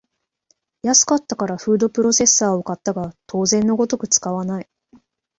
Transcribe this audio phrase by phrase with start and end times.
[0.81, 4.67] 安かったからフードプロセッサーを買ったが当然のごとく使わない